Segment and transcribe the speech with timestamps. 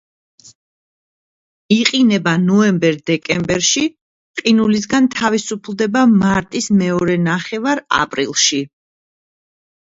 [1.75, 3.85] იყინება ნოემბერ–დეკემბერში;
[4.43, 8.67] ყინულისაგან თავისუფლდება მარტის მეორე ნახევარ–აპრილში.